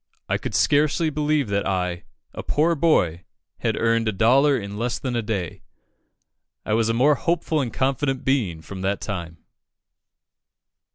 [0.27, 3.23] I could scarcely believe that I, a poor boy,
[3.59, 5.61] had earned a dollar in less than a day.
[6.65, 9.37] I was a more hopeful and confident being from that time."